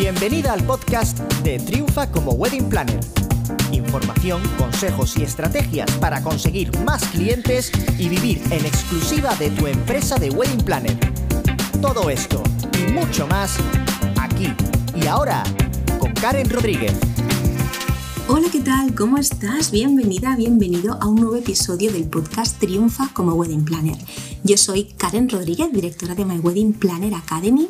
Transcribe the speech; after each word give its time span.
Bienvenida 0.00 0.54
al 0.54 0.64
podcast 0.64 1.18
de 1.44 1.58
Triunfa 1.58 2.10
como 2.10 2.32
Wedding 2.32 2.70
Planner. 2.70 2.98
Información, 3.70 4.40
consejos 4.56 5.18
y 5.18 5.24
estrategias 5.24 5.90
para 5.98 6.22
conseguir 6.22 6.74
más 6.86 7.04
clientes 7.08 7.70
y 7.98 8.08
vivir 8.08 8.40
en 8.50 8.64
exclusiva 8.64 9.34
de 9.34 9.50
tu 9.50 9.66
empresa 9.66 10.16
de 10.16 10.30
Wedding 10.30 10.64
Planner. 10.64 10.96
Todo 11.82 12.08
esto 12.08 12.42
y 12.78 12.90
mucho 12.92 13.26
más 13.26 13.58
aquí 14.18 14.48
y 14.96 15.06
ahora 15.06 15.44
con 15.98 16.14
Karen 16.14 16.48
Rodríguez. 16.48 16.94
Hola, 18.26 18.48
¿qué 18.50 18.60
tal? 18.60 18.94
¿Cómo 18.94 19.18
estás? 19.18 19.70
Bienvenida, 19.70 20.34
bienvenido 20.34 20.96
a 20.98 21.08
un 21.08 21.16
nuevo 21.16 21.36
episodio 21.36 21.92
del 21.92 22.04
podcast 22.04 22.58
Triunfa 22.58 23.10
como 23.12 23.34
Wedding 23.34 23.66
Planner. 23.66 23.98
Yo 24.42 24.56
soy 24.56 24.84
Karen 24.84 25.28
Rodríguez, 25.28 25.70
directora 25.70 26.14
de 26.14 26.24
My 26.24 26.38
Wedding 26.38 26.72
Planner 26.72 27.14
Academy 27.14 27.68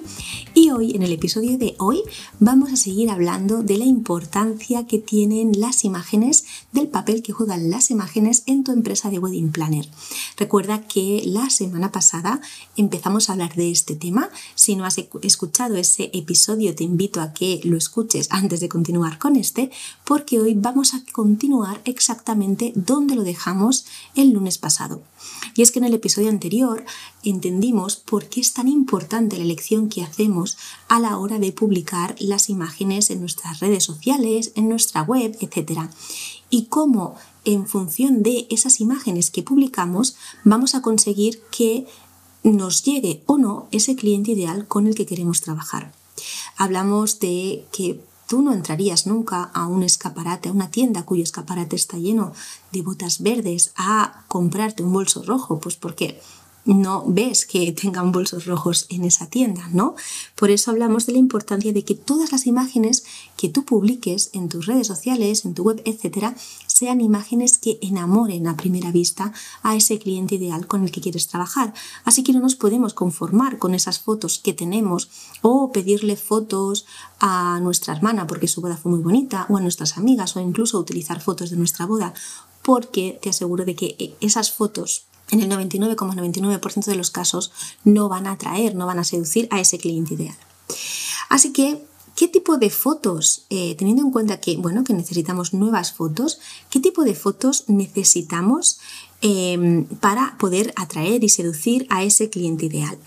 y 0.55 0.71
hoy, 0.71 0.95
en 0.95 1.03
el 1.03 1.13
episodio 1.13 1.59
de 1.59 1.75
hoy, 1.79 2.01
vamos 2.39 2.73
a 2.73 2.77
seguir 2.77 3.11
hablando 3.11 3.65
de 3.65 3.77
la 3.77 3.85
importancia 3.85 4.87
que 4.87 5.01
tienen 5.01 5.59
las 5.59 5.85
imágenes, 5.85 6.45
del 6.71 6.87
papel 6.87 7.23
que 7.23 7.33
juegan 7.33 7.71
las 7.71 7.91
imágenes 7.91 8.45
en 8.47 8.63
tu 8.63 8.71
empresa 8.71 9.11
de 9.11 9.19
Wedding 9.19 9.51
Planner. 9.51 9.89
Recuerda 10.37 10.87
que 10.87 11.25
la 11.27 11.51
semana 11.51 11.91
pasada 11.91 12.41
empezamos 12.77 13.29
a 13.29 13.33
hablar 13.33 13.57
de 13.57 13.73
este 13.73 13.97
tema. 13.97 14.31
Si 14.55 14.77
no 14.77 14.85
has 14.85 14.97
escuchado 15.23 15.75
ese 15.75 16.11
episodio, 16.13 16.77
te 16.77 16.85
invito 16.85 17.21
a 17.21 17.33
que 17.33 17.61
lo 17.65 17.77
escuches 17.77 18.29
antes 18.31 18.61
de 18.61 18.69
continuar 18.69 19.19
con 19.19 19.35
este, 19.35 19.73
porque 20.05 20.39
hoy 20.39 20.55
vamos 20.55 20.95
a 20.95 21.03
continuar 21.13 21.81
exactamente 21.85 22.73
donde 22.77 23.17
lo 23.17 23.25
dejamos 23.25 23.87
el 24.15 24.31
lunes 24.31 24.59
pasado. 24.59 25.03
Y 25.55 25.63
es 25.63 25.73
que 25.73 25.79
en 25.79 25.85
el 25.85 25.95
episodio 25.95 26.29
anterior 26.29 26.85
entendimos 27.23 27.97
por 27.97 28.29
qué 28.29 28.41
es 28.41 28.53
tan 28.53 28.69
importante 28.69 29.37
la 29.37 29.45
elección 29.45 29.89
que 29.89 30.03
hacemos 30.03 30.57
a 30.89 31.01
la 31.01 31.19
hora 31.19 31.39
de 31.39 31.53
publicar 31.53 32.15
las 32.19 32.49
imágenes 32.49 33.11
en 33.11 33.21
nuestras 33.21 33.61
redes 33.61 33.85
sociales, 33.85 34.53
en 34.55 34.69
nuestra 34.69 35.03
web, 35.03 35.37
etc. 35.41 35.91
Y 36.49 36.67
cómo 36.67 37.17
en 37.45 37.67
función 37.67 38.23
de 38.23 38.47
esas 38.51 38.81
imágenes 38.81 39.31
que 39.31 39.43
publicamos 39.43 40.17
vamos 40.45 40.75
a 40.75 40.83
conseguir 40.83 41.43
que 41.51 41.87
nos 42.43 42.85
llegue 42.85 43.23
o 43.27 43.39
no 43.39 43.69
ese 43.71 43.97
cliente 43.97 44.33
ideal 44.33 44.67
con 44.67 44.87
el 44.87 44.95
que 44.95 45.07
queremos 45.07 45.41
trabajar. 45.41 45.93
Hablamos 46.57 47.21
de 47.21 47.65
que 47.73 48.01
Tú 48.31 48.43
no 48.43 48.53
entrarías 48.53 49.09
nunca 49.09 49.51
a 49.53 49.67
un 49.67 49.83
escaparate, 49.83 50.51
a 50.51 50.53
una 50.53 50.71
tienda 50.71 51.03
cuyo 51.03 51.25
escaparate 51.25 51.75
está 51.75 51.97
lleno 51.97 52.33
de 52.71 52.83
botas 52.83 53.23
verdes, 53.23 53.73
a 53.75 54.23
comprarte 54.29 54.85
un 54.85 54.93
bolso 54.93 55.25
rojo, 55.25 55.59
pues 55.59 55.75
porque 55.75 56.23
no 56.65 57.05
ves 57.07 57.47
que 57.47 57.73
tengan 57.73 58.13
bolsos 58.13 58.47
rojos 58.47 58.87
en 58.91 59.05
esa 59.05 59.27
tienda, 59.27 59.69
¿no? 59.73 59.95
Por 60.35 60.51
eso 60.51 60.71
hablamos 60.71 61.07
de 61.07 61.13
la 61.13 61.19
importancia 61.19 61.73
de 61.73 61.85
que 61.85 61.95
todas 61.95 62.33
las 62.33 62.47
imágenes 62.47 63.05
que 63.37 63.49
tú 63.49 63.65
publiques 63.65 64.31
en 64.33 64.49
tus 64.49 64.67
redes 64.67 64.87
sociales, 64.87 65.45
en 65.45 65.55
tu 65.55 65.63
web, 65.63 65.83
etcétera, 65.85 66.35
sean 66.67 67.01
imágenes 67.01 67.59
que 67.59 67.79
enamoren 67.83 68.47
a 68.47 68.57
primera 68.57 68.91
vista 68.93 69.33
a 69.63 69.77
ese 69.77 69.99
cliente 69.99 70.37
ideal 70.37 70.67
con 70.67 70.85
el 70.85 70.91
que 70.91 71.01
quieres 71.01 71.29
trabajar. 71.29 71.75
Así 72.05 72.23
que 72.23 72.33
no 72.33 72.41
nos 72.41 72.57
podemos 72.57 72.95
conformar 72.95 73.59
con 73.59 73.75
esas 73.75 73.99
fotos 73.99 74.39
que 74.39 74.53
tenemos 74.53 75.09
o 75.43 75.73
pedirle 75.73 76.17
fotos 76.17 76.87
a 77.19 77.59
nuestra 77.61 77.95
hermana 77.95 78.27
porque 78.27 78.49
su 78.49 78.61
boda 78.61 78.77
fue 78.77 78.93
muy 78.93 79.01
bonita 79.01 79.47
o 79.49 79.57
a 79.57 79.61
nuestras 79.61 79.97
amigas 79.97 80.37
o 80.37 80.41
incluso 80.41 80.79
utilizar 80.79 81.21
fotos 81.21 81.51
de 81.51 81.57
nuestra 81.57 81.87
boda 81.87 82.15
porque 82.63 83.19
te 83.23 83.31
aseguro 83.31 83.65
de 83.65 83.75
que 83.75 84.17
esas 84.21 84.53
fotos 84.53 85.07
en 85.31 85.41
el 85.41 85.51
99,99% 85.51 86.85
de 86.85 86.97
los 86.97 87.11
casos 87.11 87.53
no 87.85 88.09
van 88.09 88.27
a 88.27 88.33
atraer, 88.33 88.75
no 88.75 88.87
van 88.87 88.99
a 88.99 89.05
seducir 89.05 89.49
a 89.51 89.61
ese 89.61 89.79
cliente 89.79 90.15
ideal. 90.15 90.37
Así 91.29 91.53
que, 91.53 91.85
¿qué 92.17 92.29
tipo 92.29 92.59
de 92.59 92.71
fotos, 92.71 93.45
eh, 93.51 93.75
teniendo 93.77 94.03
en 94.03 94.11
cuenta 94.11 94.41
que, 94.41 94.57
bueno, 94.57 94.85
que 94.85 94.95
necesitamos 94.95 95.55
nuevas 95.55 95.93
fotos, 95.93 96.41
qué 96.71 96.81
tipo 96.81 97.05
de 97.05 97.15
fotos 97.15 97.65
necesitamos 97.69 98.79
em, 99.21 99.85
para 99.85 100.37
poder 100.39 100.73
atraer 100.77 101.23
y 101.23 101.29
seducir 101.29 101.87
a 101.89 102.03
ese 102.03 102.31
cliente 102.31 102.67
ideal? 102.67 102.99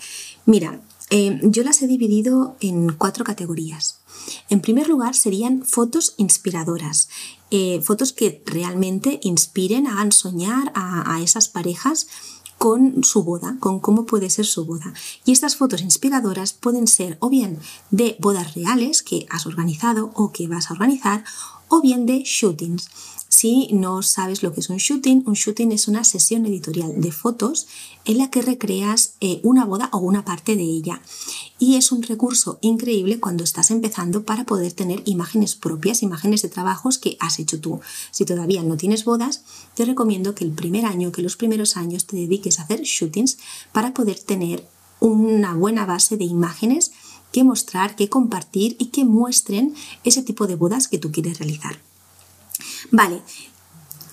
Mira, 0.45 0.81
em, 1.13 1.39
yo 1.51 1.63
las 1.63 1.81
he 1.81 1.87
dividido 1.87 2.55
en 2.59 2.93
cuatro 2.93 3.23
categorías. 3.23 3.99
En 4.49 4.61
primer 4.61 4.87
lugar, 4.87 5.15
serían 5.15 5.63
fotos 5.63 6.15
inspiradoras, 6.17 7.09
eh, 7.51 7.81
fotos 7.81 8.13
que 8.13 8.41
realmente 8.45 9.19
inspiren, 9.23 9.85
hagan 9.87 10.11
soñar 10.11 10.71
a 10.75 11.21
esas 11.21 11.49
parejas 11.49 12.07
con 12.63 13.03
su 13.03 13.23
boda, 13.23 13.57
con 13.59 13.81
cómo 13.81 14.05
puede 14.05 14.29
ser 14.29 14.45
su 14.45 14.63
boda. 14.63 14.93
Y 15.25 15.33
estas 15.33 15.57
fotos 15.57 15.81
inspiradoras 15.81 16.53
pueden 16.53 16.87
ser 16.87 17.17
o 17.19 17.29
bien 17.29 17.59
de 17.91 18.15
bodas 18.21 18.55
reales 18.55 19.03
que 19.03 19.25
has 19.29 19.45
organizado 19.45 20.11
o 20.15 20.31
que 20.31 20.47
vas 20.47 20.69
a 20.69 20.73
organizar, 20.73 21.25
o 21.67 21.81
bien 21.81 22.05
de 22.05 22.23
shootings. 22.23 22.87
Si 23.35 23.67
no 23.71 24.03
sabes 24.03 24.43
lo 24.43 24.53
que 24.53 24.59
es 24.59 24.69
un 24.69 24.77
shooting, 24.77 25.23
un 25.25 25.33
shooting 25.33 25.71
es 25.71 25.87
una 25.87 26.03
sesión 26.03 26.45
editorial 26.45 27.01
de 27.01 27.11
fotos 27.11 27.65
en 28.05 28.19
la 28.19 28.29
que 28.29 28.43
recreas 28.43 29.15
eh, 29.21 29.39
una 29.41 29.65
boda 29.65 29.89
o 29.91 29.97
una 29.97 30.23
parte 30.23 30.55
de 30.55 30.61
ella. 30.61 31.01
Y 31.57 31.75
es 31.75 31.91
un 31.91 32.03
recurso 32.03 32.59
increíble 32.61 33.19
cuando 33.19 33.43
estás 33.43 33.71
empezando 33.71 34.23
para 34.23 34.43
poder 34.43 34.73
tener 34.73 35.01
imágenes 35.05 35.55
propias, 35.55 36.03
imágenes 36.03 36.43
de 36.43 36.49
trabajos 36.49 36.99
que 36.99 37.17
has 37.19 37.39
hecho 37.39 37.59
tú. 37.59 37.81
Si 38.11 38.23
todavía 38.23 38.61
no 38.61 38.77
tienes 38.77 39.03
bodas, 39.03 39.41
te 39.73 39.83
recomiendo 39.83 40.35
que 40.35 40.43
el 40.43 40.51
primer 40.51 40.85
año, 40.85 41.11
que 41.11 41.23
los 41.23 41.35
primeros 41.35 41.75
años 41.75 42.05
te 42.05 42.15
dediques 42.15 42.59
a 42.59 42.63
hacer 42.63 42.83
shootings 42.83 43.39
para 43.71 43.95
poder 43.95 44.19
tener 44.19 44.63
una 44.99 45.55
buena 45.55 45.87
base 45.87 46.17
de 46.17 46.25
imágenes 46.25 46.91
que 47.31 47.43
mostrar, 47.43 47.95
que 47.95 48.09
compartir 48.09 48.75
y 48.77 48.89
que 48.89 49.05
muestren 49.05 49.73
ese 50.03 50.21
tipo 50.21 50.45
de 50.45 50.55
bodas 50.55 50.87
que 50.87 50.99
tú 50.99 51.11
quieres 51.11 51.39
realizar. 51.39 51.81
Vale, 52.91 53.21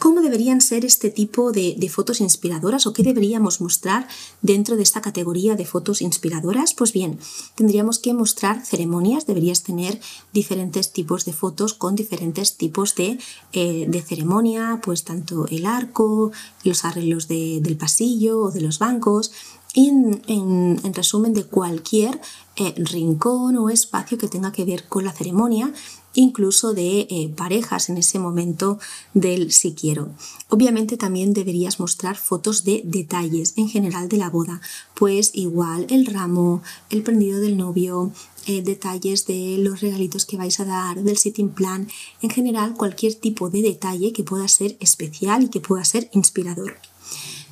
¿Cómo 0.00 0.22
deberían 0.22 0.62
ser 0.62 0.86
este 0.86 1.10
tipo 1.10 1.52
de, 1.52 1.76
fotos 1.92 2.22
inspiradoras 2.22 2.86
o 2.86 2.94
qué 2.94 3.02
deberíamos 3.02 3.60
mostrar 3.60 4.08
dentro 4.40 4.76
de 4.76 4.82
esta 4.82 5.02
categoría 5.02 5.56
de 5.56 5.66
fotos 5.66 6.00
inspiradoras? 6.00 6.72
Pues 6.72 6.94
bien, 6.94 7.18
tendríamos 7.54 7.98
que 7.98 8.14
mostrar 8.14 8.64
ceremonias, 8.64 9.26
deberías 9.26 9.62
tener 9.62 10.00
diferentes 10.32 10.94
tipos 10.94 11.26
de 11.26 11.34
fotos 11.34 11.74
con 11.74 11.96
diferentes 11.96 12.56
tipos 12.56 12.94
de, 12.94 13.18
eh, 13.52 14.04
ceremonia, 14.08 14.80
pues 14.82 15.04
tanto 15.04 15.46
el 15.48 15.66
arco, 15.66 16.32
los 16.64 16.86
arreglos 16.86 17.28
del 17.28 17.76
pasillo 17.76 18.40
o 18.44 18.50
de 18.50 18.62
los 18.62 18.78
bancos, 18.78 19.32
y 19.74 19.88
en, 19.88 20.94
resumen 20.94 21.34
de 21.34 21.44
cualquier 21.44 22.20
eh, 22.56 22.74
rincón 22.76 23.58
o 23.58 23.68
espacio 23.68 24.16
que 24.16 24.28
tenga 24.28 24.50
que 24.50 24.64
ver 24.64 24.88
con 24.88 25.04
la 25.04 25.12
ceremonia 25.12 25.72
incluso 26.14 26.74
de 26.74 27.06
eh, 27.10 27.32
parejas 27.36 27.88
en 27.88 27.98
ese 27.98 28.18
momento 28.18 28.78
del 29.14 29.52
si 29.52 29.74
quiero. 29.74 30.10
Obviamente 30.48 30.96
también 30.96 31.32
deberías 31.32 31.80
mostrar 31.80 32.16
fotos 32.16 32.64
de 32.64 32.82
detalles 32.84 33.54
en 33.56 33.68
general 33.68 34.08
de 34.08 34.16
la 34.16 34.30
boda, 34.30 34.60
pues 34.94 35.30
igual 35.34 35.86
el 35.90 36.06
ramo, 36.06 36.62
el 36.90 37.02
prendido 37.02 37.40
del 37.40 37.56
novio, 37.56 38.12
eh, 38.46 38.62
detalles 38.62 39.26
de 39.26 39.56
los 39.58 39.80
regalitos 39.80 40.24
que 40.24 40.36
vais 40.36 40.58
a 40.60 40.64
dar, 40.64 41.02
del 41.02 41.18
sitting 41.18 41.50
plan, 41.50 41.88
en 42.22 42.30
general 42.30 42.74
cualquier 42.74 43.14
tipo 43.14 43.50
de 43.50 43.62
detalle 43.62 44.12
que 44.12 44.24
pueda 44.24 44.48
ser 44.48 44.76
especial 44.80 45.44
y 45.44 45.48
que 45.48 45.60
pueda 45.60 45.84
ser 45.84 46.08
inspirador. 46.12 46.76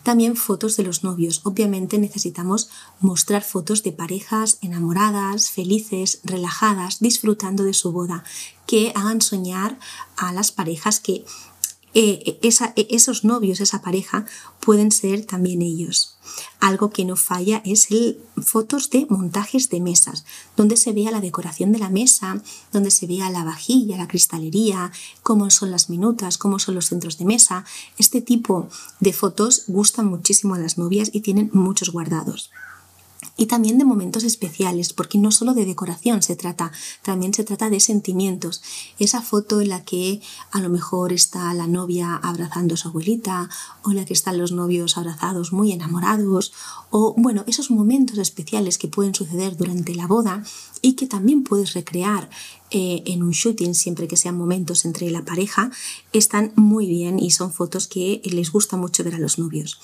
También 0.09 0.37
fotos 0.37 0.79
de 0.79 0.85
los 0.85 1.05
novios. 1.05 1.43
Obviamente 1.45 1.99
necesitamos 1.99 2.71
mostrar 2.99 3.43
fotos 3.43 3.83
de 3.83 3.93
parejas 3.93 4.57
enamoradas, 4.63 5.51
felices, 5.51 6.21
relajadas, 6.25 7.01
disfrutando 7.01 7.63
de 7.63 7.75
su 7.75 7.93
boda, 7.93 8.25
que 8.67 8.93
hagan 8.95 9.21
soñar 9.21 9.79
a 10.17 10.33
las 10.33 10.51
parejas 10.51 11.01
que 11.01 11.27
eh, 11.95 12.39
e, 12.43 12.87
esos 12.91 13.25
novios, 13.25 13.61
esa 13.61 13.83
pareja, 13.83 14.27
pueden 14.61 14.93
ser 14.93 15.25
también 15.25 15.63
ellos. 15.63 16.17
Algo 16.61 16.91
que 16.91 17.05
no 17.05 17.17
falla 17.17 17.63
es 17.65 17.91
el 17.91 18.19
fotos 18.43 18.91
de 18.91 19.07
montajes 19.09 19.71
de 19.71 19.81
mesas, 19.81 20.25
donde 20.57 20.77
se 20.77 20.93
vea 20.93 21.11
la 21.11 21.21
decoración 21.21 21.73
de 21.73 21.79
la 21.79 21.89
mesa, 21.89 22.43
donde 22.73 22.91
se 22.91 23.07
vea 23.07 23.31
la 23.31 23.45
vajilla, 23.45 23.97
la 23.97 24.09
cristalería, 24.09 24.93
cómo 25.23 25.51
son 25.51 25.71
las 25.71 25.89
minutas, 25.91 26.39
cómo 26.39 26.59
son 26.59 26.75
los 26.75 26.87
centros 26.87 27.19
de 27.19 27.25
mesa. 27.25 27.65
Este 27.97 28.21
tipo 28.21 28.69
de 29.01 29.13
fotos 29.13 29.65
gustan 29.67 30.07
muchísimo 30.07 30.55
a 30.55 30.59
las 30.59 30.79
novias 30.79 31.11
y 31.13 31.21
tienen 31.21 31.51
muchos 31.53 31.91
guardados 31.91 32.51
y 33.37 33.47
también 33.47 33.79
de 33.79 33.85
momentos 33.85 34.25
especiales, 34.25 34.93
porque 34.93 35.19
no 35.19 35.31
solo 35.31 35.55
de 35.55 35.65
decoración 35.65 36.23
se 36.23 36.37
trata, 36.37 36.73
también 37.03 37.35
se 37.35 37.45
trata 37.45 37.71
de 37.71 37.81
sentimientos. 37.81 38.63
Esa 38.99 39.23
foto 39.23 39.61
en 39.61 39.69
la 39.69 39.85
que 39.85 40.21
a 40.51 40.61
lo 40.61 40.69
mejor 40.69 41.13
está 41.13 41.53
la 41.55 41.67
novia 41.67 42.17
abrazando 42.17 42.75
a 42.75 42.77
su 42.77 42.89
abuelita, 42.89 43.49
o 43.83 43.91
en 43.91 43.97
la 43.97 44.05
que 44.05 44.15
están 44.15 44.39
los 44.39 44.53
novios 44.53 44.97
abrazados 44.97 45.53
muy 45.53 45.73
enamorados, 45.73 46.53
o 46.91 47.15
bueno, 47.17 47.45
esos 47.47 47.71
momentos 47.71 48.19
especiales 48.19 48.79
que 48.79 48.89
pueden 48.89 49.15
suceder 49.15 49.57
durante 49.57 49.95
la 49.95 50.07
boda 50.07 50.43
y 50.81 50.95
que 50.95 51.07
también 51.07 51.45
puedes 51.45 51.75
recrear 51.75 52.31
eh, 52.71 53.03
en 53.07 53.23
un 53.23 53.31
shooting, 53.31 53.75
siempre 53.75 54.09
que 54.09 54.17
sean 54.17 54.37
momentos 54.37 54.85
entre 54.85 55.11
la 55.11 55.25
pareja, 55.25 55.71
están 56.13 56.53
muy 56.55 56.87
bien 56.87 57.19
y 57.19 57.31
son 57.31 57.53
fotos 57.53 57.87
que 57.87 58.21
les 58.25 58.53
gusta 58.53 58.77
mucho 58.77 59.05
ver 59.05 59.15
a 59.15 59.19
los 59.19 59.39
novios. 59.39 59.81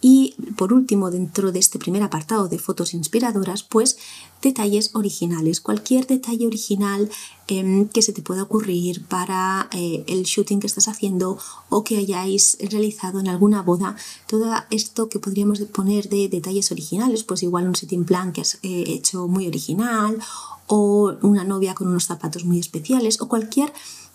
Y 0.00 0.36
por 0.56 0.72
último, 0.72 1.10
dentro 1.10 1.50
de 1.50 1.58
este 1.58 1.78
primer 1.78 2.02
apartado 2.02 2.48
de 2.48 2.58
fotos 2.58 2.94
inspiradoras, 2.94 3.64
pues 3.64 3.98
detalles 4.40 4.94
originales, 4.94 5.60
cualquier 5.60 6.06
detalle 6.06 6.46
original 6.46 7.10
em, 7.48 7.88
que 7.88 8.02
se 8.02 8.12
te 8.12 8.22
pueda 8.22 8.44
ocurrir 8.44 9.04
para 9.06 9.68
eh, 9.72 10.04
el 10.06 10.22
shooting 10.22 10.60
que 10.60 10.68
estás 10.68 10.86
haciendo 10.86 11.38
o 11.68 11.82
que 11.82 11.96
hayáis 11.96 12.56
realizado 12.70 13.18
en 13.18 13.26
alguna 13.26 13.62
boda, 13.62 13.96
todo 14.28 14.52
esto 14.70 15.08
que 15.08 15.18
podríamos 15.18 15.58
poner 15.62 16.08
de 16.08 16.28
detalles 16.28 16.70
originales, 16.70 17.24
pues 17.24 17.42
igual 17.42 17.66
un 17.66 17.74
sitting 17.74 18.04
plan 18.04 18.32
que 18.32 18.42
has 18.42 18.60
eh, 18.62 18.84
hecho 18.86 19.26
muy 19.26 19.48
original 19.48 20.18
o 20.68 21.16
una 21.22 21.42
novia 21.42 21.74
con 21.74 21.88
unos 21.88 22.04
zapatos 22.04 22.44
muy 22.44 22.60
especiales 22.60 23.20
o 23.20 23.28
cualquier 23.28 23.72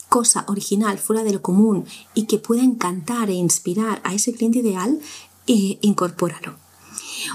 cosa 0.08 0.46
original 0.48 0.98
fuera 1.00 1.24
de 1.24 1.34
lo 1.34 1.42
común 1.42 1.86
y 2.14 2.26
que 2.26 2.38
pueda 2.38 2.64
encantar 2.64 3.30
e 3.30 3.34
inspirar 3.34 4.00
a 4.04 4.14
ese 4.14 4.34
cliente 4.34 4.60
ideal, 4.60 5.00
eh, 5.48 5.80
incorpóralo. 5.82 6.56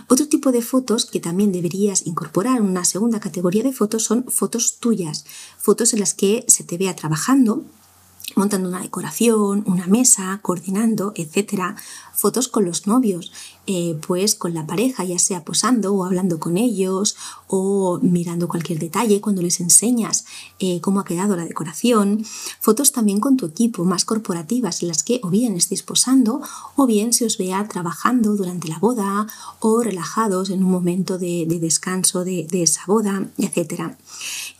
Otro 0.08 0.28
tipo 0.28 0.52
de 0.52 0.62
fotos 0.62 1.06
que 1.06 1.20
también 1.20 1.52
deberías 1.52 2.06
incorporar 2.06 2.58
en 2.58 2.64
una 2.64 2.84
segunda 2.84 3.20
categoría 3.20 3.62
de 3.62 3.72
fotos 3.72 4.04
son 4.04 4.24
fotos 4.28 4.78
tuyas, 4.78 5.24
fotos 5.58 5.92
en 5.92 6.00
las 6.00 6.14
que 6.14 6.44
se 6.48 6.64
te 6.64 6.78
vea 6.78 6.94
trabajando, 6.94 7.64
montando 8.36 8.68
una 8.68 8.80
decoración, 8.80 9.64
una 9.66 9.86
mesa, 9.86 10.38
coordinando, 10.42 11.12
etc. 11.16 11.76
Fotos 12.14 12.48
con 12.48 12.64
los 12.64 12.86
novios, 12.86 13.32
eh, 13.70 13.98
pues 14.06 14.34
con 14.34 14.54
la 14.54 14.66
pareja, 14.66 15.04
ya 15.04 15.18
sea 15.18 15.44
posando 15.44 15.92
o 15.92 16.06
hablando 16.06 16.40
con 16.40 16.56
ellos 16.56 17.16
o 17.48 17.98
mirando 18.00 18.48
cualquier 18.48 18.78
detalle 18.78 19.20
cuando 19.20 19.42
les 19.42 19.60
enseñas 19.60 20.24
eh, 20.58 20.80
cómo 20.80 21.00
ha 21.00 21.04
quedado 21.04 21.36
la 21.36 21.44
decoración. 21.44 22.24
Fotos 22.60 22.92
también 22.92 23.20
con 23.20 23.36
tu 23.36 23.44
equipo, 23.44 23.84
más 23.84 24.06
corporativas, 24.06 24.80
en 24.80 24.88
las 24.88 25.02
que 25.02 25.20
o 25.22 25.28
bien 25.28 25.54
estéis 25.54 25.82
posando 25.82 26.40
o 26.76 26.86
bien 26.86 27.12
se 27.12 27.26
os 27.26 27.36
vea 27.36 27.68
trabajando 27.68 28.36
durante 28.36 28.68
la 28.68 28.78
boda 28.78 29.26
o 29.60 29.82
relajados 29.82 30.48
en 30.48 30.64
un 30.64 30.70
momento 30.70 31.18
de, 31.18 31.44
descanso 31.60 32.24
de, 32.24 32.46
de 32.50 32.62
esa 32.62 32.80
boda, 32.86 33.28
etc. 33.36 33.92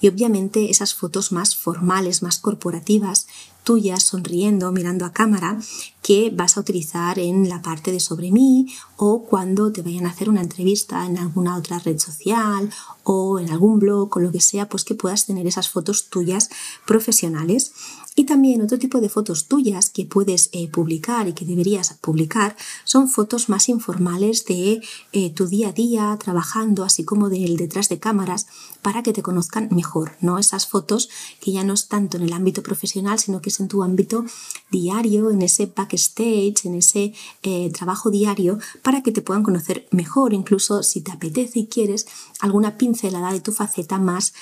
Y 0.02 0.08
obviamente 0.08 0.70
esas 0.70 0.92
fotos 0.92 1.32
más 1.32 1.56
formales, 1.56 2.22
más 2.22 2.36
corporativas, 2.38 3.26
tuyas, 3.64 4.02
sonriendo, 4.02 4.72
mirando 4.72 5.04
a 5.04 5.12
cámara, 5.12 5.58
que 6.02 6.30
vas 6.30 6.56
a 6.56 6.60
utilizar 6.60 7.18
en 7.18 7.48
la 7.48 7.62
parte 7.62 7.92
de 7.92 8.00
sobre 8.00 8.30
mí 8.30 8.74
o 8.96 9.24
cuando 9.24 9.72
te 9.72 9.82
vayan 9.82 10.06
a 10.06 10.10
hacer 10.10 10.28
una 10.28 10.40
entrevista 10.40 11.04
en 11.06 11.18
alguna 11.18 11.56
otra 11.56 11.78
red 11.78 11.98
social 11.98 12.70
o 13.04 13.38
en 13.38 13.50
algún 13.50 13.78
blog 13.78 14.16
o 14.16 14.20
lo 14.20 14.32
que 14.32 14.40
sea, 14.40 14.68
pues 14.68 14.84
que 14.84 14.94
puedas 14.94 15.26
tener 15.26 15.46
esas 15.46 15.68
fotos 15.68 16.08
tuyas 16.08 16.50
profesionales. 16.86 17.72
Y 18.18 18.24
también 18.24 18.60
otro 18.60 18.80
tipo 18.80 19.00
de 19.00 19.08
fotos 19.08 19.46
tuyas 19.46 19.90
que 19.90 20.04
puedes 20.04 20.50
eh, 20.50 20.66
publicar 20.66 21.28
y 21.28 21.34
que 21.34 21.44
deberías 21.44 21.94
publicar 22.00 22.56
son 22.82 23.08
fotos 23.08 23.48
más 23.48 23.68
informales 23.68 24.44
de 24.44 24.82
eh, 25.12 25.30
tu 25.30 25.46
día 25.46 25.68
a 25.68 25.72
día 25.72 26.18
trabajando, 26.20 26.82
así 26.82 27.04
como 27.04 27.28
del 27.28 27.56
detrás 27.56 27.88
de 27.88 28.00
cámaras, 28.00 28.48
para 28.82 29.04
que 29.04 29.12
te 29.12 29.22
conozcan 29.22 29.68
mejor, 29.70 30.16
¿no? 30.20 30.40
Esas 30.40 30.66
fotos 30.66 31.08
que 31.40 31.52
ya 31.52 31.62
no 31.62 31.74
es 31.74 31.86
tanto 31.86 32.16
en 32.16 32.24
el 32.24 32.32
ámbito 32.32 32.60
profesional, 32.64 33.20
sino 33.20 33.40
que 33.40 33.50
es 33.50 33.60
en 33.60 33.68
tu 33.68 33.84
ámbito 33.84 34.24
diario, 34.68 35.30
en 35.30 35.42
ese 35.42 35.66
backstage, 35.66 36.64
en 36.64 36.74
ese 36.74 37.14
eh, 37.44 37.70
trabajo 37.70 38.10
diario, 38.10 38.58
para 38.82 39.04
que 39.04 39.12
te 39.12 39.22
puedan 39.22 39.44
conocer 39.44 39.86
mejor, 39.92 40.34
incluso 40.34 40.82
si 40.82 41.02
te 41.02 41.12
apetece 41.12 41.60
y 41.60 41.66
quieres 41.68 42.08
alguna 42.40 42.78
pincelada 42.78 43.32
de 43.32 43.40
tu 43.40 43.52
faceta 43.52 43.96
más 43.98 44.34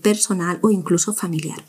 personal 0.00 0.60
o 0.62 0.70
incluso 0.70 1.12
familiar. 1.12 1.62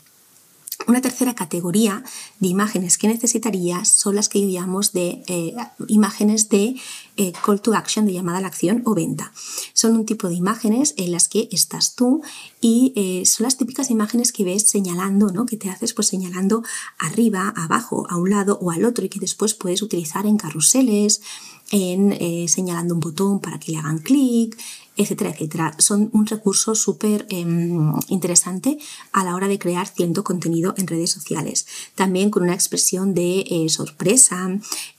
Una 0.90 1.00
tercera 1.00 1.36
categoría 1.36 2.02
de 2.40 2.48
imágenes 2.48 2.98
que 2.98 3.06
necesitarías 3.06 3.88
son 3.88 4.16
las 4.16 4.28
que 4.28 4.40
llamo 4.40 4.80
de 4.92 5.22
eh, 5.28 5.54
imágenes 5.86 6.48
de 6.48 6.74
eh, 7.16 7.32
call 7.46 7.60
to 7.60 7.74
action, 7.74 8.06
de 8.06 8.12
llamada 8.12 8.38
a 8.38 8.40
la 8.40 8.48
acción 8.48 8.82
o 8.84 8.92
venta. 8.92 9.32
Son 9.72 9.94
un 9.94 10.04
tipo 10.04 10.28
de 10.28 10.34
imágenes 10.34 10.94
en 10.96 11.12
las 11.12 11.28
que 11.28 11.48
estás 11.52 11.94
tú 11.94 12.22
y 12.60 12.92
eh, 12.96 13.24
son 13.24 13.44
las 13.44 13.56
típicas 13.56 13.88
imágenes 13.88 14.32
que 14.32 14.42
ves 14.42 14.64
señalando, 14.64 15.28
¿no? 15.28 15.46
que 15.46 15.56
te 15.56 15.70
haces 15.70 15.94
pues 15.94 16.08
señalando 16.08 16.64
arriba, 16.98 17.54
abajo, 17.56 18.08
a 18.10 18.16
un 18.16 18.30
lado 18.30 18.58
o 18.60 18.72
al 18.72 18.84
otro 18.84 19.04
y 19.04 19.08
que 19.08 19.20
después 19.20 19.54
puedes 19.54 19.82
utilizar 19.82 20.26
en 20.26 20.38
carruseles, 20.38 21.22
en 21.70 22.48
señalando 22.48 22.94
un 22.94 23.00
botón 23.00 23.40
para 23.40 23.58
que 23.58 23.72
le 23.72 23.78
hagan 23.78 23.98
clic, 23.98 24.56
etcétera, 25.00 25.30
etcétera. 25.30 25.74
Son 25.78 26.10
un 26.12 26.26
recurso 26.26 26.74
súper 26.74 27.26
em, 27.30 27.92
interesante 28.08 28.78
a 29.12 29.24
la 29.24 29.34
hora 29.34 29.48
de 29.48 29.58
crear 29.58 29.86
cierto 29.88 30.24
contenido 30.24 30.74
en 30.76 30.86
redes 30.86 31.10
sociales. 31.10 31.66
También 31.94 32.30
con 32.30 32.42
una 32.42 32.54
expresión 32.54 33.14
de 33.14 33.44
eh, 33.48 33.68
sorpresa 33.68 34.50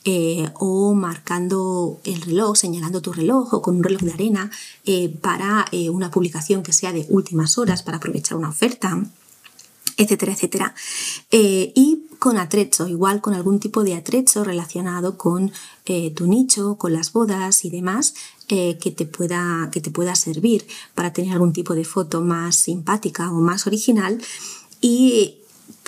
eh, 0.05 0.49
o 0.55 0.93
marcando 0.95 1.99
el 2.03 2.21
reloj, 2.21 2.57
señalando 2.57 3.01
tu 3.01 3.13
reloj 3.13 3.53
o 3.53 3.61
con 3.61 3.75
un 3.77 3.83
reloj 3.83 4.01
de 4.01 4.13
arena 4.13 4.51
eh, 4.85 5.09
para 5.09 5.65
una 5.91 6.09
publicación 6.09 6.63
que 6.63 6.73
sea 6.73 6.91
de 6.91 7.05
últimas 7.09 7.57
horas 7.57 7.83
para 7.83 7.97
aprovechar 7.97 8.37
una 8.37 8.49
oferta 8.49 9.05
etcétera, 9.97 10.33
etcétera. 10.33 10.73
y 11.31 12.05
con 12.21 12.37
atrecho, 12.37 12.87
igual 12.87 13.19
con 13.19 13.33
algún 13.33 13.59
tipo 13.59 13.83
de 13.83 13.95
atrecho 13.95 14.43
relacionado 14.43 15.17
con 15.17 15.51
tu 16.15 16.27
nicho, 16.27 16.75
con 16.75 16.93
las 16.93 17.13
bodas 17.13 17.65
y 17.65 17.71
demás, 17.71 18.13
eh, 18.47 18.77
que, 18.77 18.91
te 18.91 19.07
pueda, 19.07 19.69
que 19.71 19.81
te 19.81 19.89
pueda 19.89 20.13
servir 20.13 20.67
para 20.93 21.13
tener 21.13 21.33
algún 21.33 21.51
tipo 21.51 21.73
de 21.73 21.83
foto 21.83 22.21
más 22.21 22.57
simpática 22.57 23.31
o 23.31 23.41
más 23.41 23.65
original. 23.65 24.21
Y 24.81 25.40